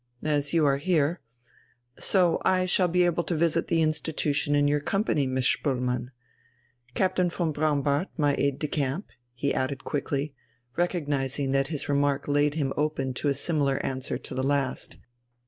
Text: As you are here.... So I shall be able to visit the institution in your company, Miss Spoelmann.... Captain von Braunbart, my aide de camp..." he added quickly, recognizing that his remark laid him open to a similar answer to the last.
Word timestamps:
As 0.23 0.51
you 0.51 0.65
are 0.65 0.77
here.... 0.77 1.19
So 1.99 2.41
I 2.43 2.65
shall 2.65 2.87
be 2.87 3.03
able 3.03 3.23
to 3.25 3.35
visit 3.35 3.67
the 3.67 3.83
institution 3.83 4.55
in 4.55 4.67
your 4.67 4.79
company, 4.79 5.27
Miss 5.27 5.45
Spoelmann.... 5.45 6.09
Captain 6.95 7.29
von 7.29 7.51
Braunbart, 7.51 8.07
my 8.17 8.33
aide 8.35 8.57
de 8.57 8.67
camp..." 8.67 9.05
he 9.35 9.53
added 9.53 9.83
quickly, 9.83 10.33
recognizing 10.75 11.51
that 11.51 11.67
his 11.67 11.87
remark 11.87 12.27
laid 12.27 12.55
him 12.55 12.73
open 12.75 13.13
to 13.13 13.27
a 13.27 13.35
similar 13.35 13.77
answer 13.85 14.17
to 14.17 14.33
the 14.33 14.41
last. 14.41 14.97